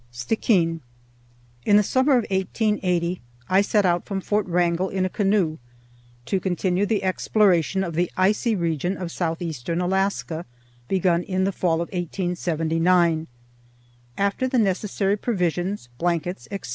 [0.09, 0.81] STICKEEN
[1.63, 5.59] In the summer of 1880 I set out from Fort Wrangel in a canoe
[6.25, 10.47] to continue the exploration of the icy region of southeastern Alaska,
[10.87, 13.27] begun in the fall of 1879.
[14.17, 16.69] After the necessary provisions, blankets, etc.